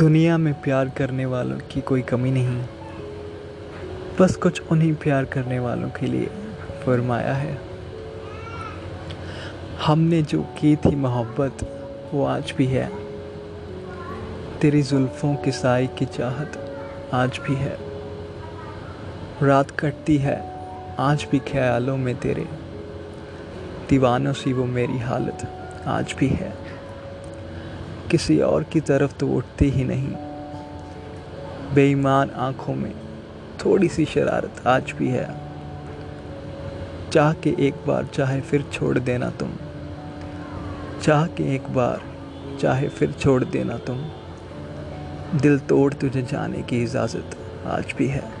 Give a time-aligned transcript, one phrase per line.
[0.00, 2.64] दुनिया में प्यार करने वालों की कोई कमी नहीं।
[4.20, 6.26] बस कुछ उन्हीं प्यार करने वालों के लिए
[6.86, 7.60] फरमाया है।
[9.86, 11.52] हमने जो की थी मोहब्बत,
[12.14, 12.90] वो आज भी है।
[14.60, 16.76] तेरी जुल्फ़ों की साई की चाहत
[17.14, 17.78] आज भी है।
[19.42, 20.54] रात कटती है,
[20.98, 22.48] आज भी ख्यालों में तेरे।
[23.88, 25.52] दीवानों सी वो मेरी हालत
[25.86, 26.69] आज भी है।
[28.10, 30.14] किसी और की तरफ़ तो उठती ही नहीं।
[31.74, 32.92] बेईमान आँखों में
[33.64, 35.40] थोड़ी सी शरारत आज भी है।
[37.12, 39.50] चाह के एक बार चाहे फिर छोड़ देना तुम।
[41.02, 42.02] चाह के एक बार
[42.60, 44.04] चाहे फिर छोड़ देना तुम।
[45.38, 48.39] दिल तोड़ तुझे जाने की इजाज़त आज भी है।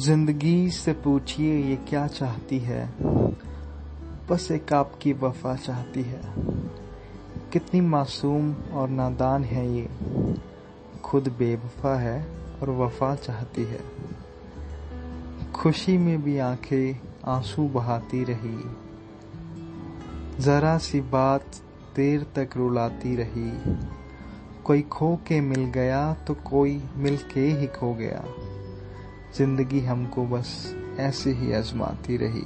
[0.00, 2.94] ज़िंदगी से पूछिए, ये क्या चाहती है?
[4.30, 6.20] बस एक आपकी वफा चाहती है।
[7.52, 9.88] कितनी मासूम और नादान है ये।
[11.04, 12.26] खुद बेवफा है
[12.62, 13.80] और वफा चाहती है।
[15.54, 18.64] खुशी में भी आँखें आँसू बहाती रही।
[20.42, 21.44] जरा सी बात
[21.96, 23.76] देर तक रुलाती रही।
[24.64, 28.24] कोई खो के मिल गया तो कोई मिल के ही खो गया।
[29.36, 32.44] ज़िंदगी हमको बस ऐसे ही आजमाती रही।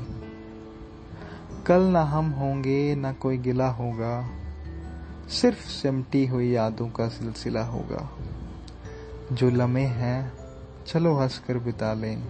[1.66, 4.28] कल ना हम होंगे, ना कोई गिला होगा।
[5.28, 8.10] सिर्फ़ सिमटी हुई यादों का सिलसिला होगा।
[9.32, 10.32] जो लम्हे हैं,
[10.86, 12.22] चलो हंस कर बिता लें।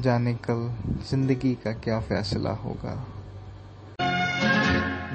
[0.00, 0.74] जाने कल
[1.10, 3.06] ज़िंदगी का क्या फैसला होगा।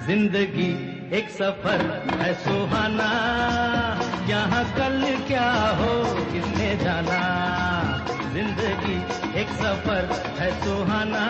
[0.08, 0.72] ज़िंदगी
[1.18, 1.82] एक सफ़र
[2.22, 2.61] है सुहाना
[8.34, 8.98] ज़िंदगी,
[9.40, 10.06] एक सफ़र
[10.38, 11.24] है सुहाना।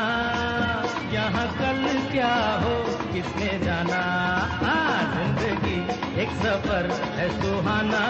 [1.13, 1.81] यहाँ कल
[2.11, 2.73] क्या हो,
[3.13, 4.01] किसने जाना?
[5.15, 5.79] ज़िंदगी,
[6.21, 8.03] एक सफ़र है सुहाना।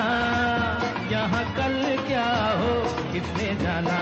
[1.11, 2.27] यहाँ कल क्या
[2.61, 2.73] हो,
[3.13, 3.99] किसने जाना?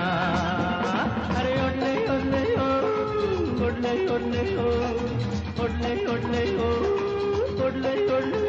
[1.38, 2.70] अरे ओडले ओडले हो
[3.68, 4.68] ओडले ओडले हो
[5.64, 6.70] उड़ने ओडले हो
[7.66, 8.40] उड़ले ओडले